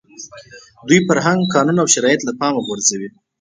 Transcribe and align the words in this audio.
دوی 0.87 0.99
فرهنګ، 1.07 1.41
قانون 1.55 1.77
او 1.81 1.87
شرایط 1.93 2.21
له 2.25 2.33
پامه 2.39 2.61
غورځوي. 2.67 3.09